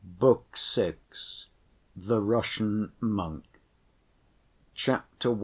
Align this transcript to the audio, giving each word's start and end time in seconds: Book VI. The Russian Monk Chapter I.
Book 0.03 0.57
VI. 0.57 0.95
The 1.95 2.19
Russian 2.21 2.91
Monk 3.01 3.43
Chapter 4.73 5.33
I. 5.35 5.39